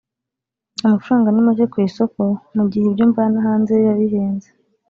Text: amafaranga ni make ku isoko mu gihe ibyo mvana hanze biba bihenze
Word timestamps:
amafaranga 0.85 1.27
ni 1.31 1.41
make 1.45 1.65
ku 1.71 1.77
isoko 1.87 2.21
mu 2.55 2.63
gihe 2.71 2.85
ibyo 2.87 3.03
mvana 3.11 3.37
hanze 3.45 3.71
biba 3.79 3.93
bihenze 4.01 4.49